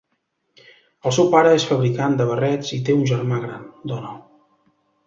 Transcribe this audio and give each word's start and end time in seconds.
El 1.09 1.13
seu 1.17 1.29
pare 1.35 1.51
és 1.59 1.67
fabricant 1.73 2.17
de 2.23 2.27
barrets 2.33 2.73
i 2.79 2.83
té 2.89 2.99
un 3.03 3.07
germà 3.13 3.43
gran, 3.47 3.71
Donald. 3.95 4.27